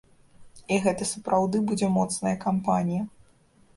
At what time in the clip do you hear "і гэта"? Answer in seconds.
0.77-1.03